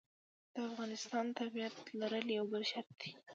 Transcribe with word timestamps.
د 0.53 0.55
افغانستان 0.69 1.25
تابعیت 1.37 1.75
لرل 1.99 2.27
یو 2.37 2.45
بل 2.51 2.63
شرط 2.71 2.89
دی. 3.01 3.11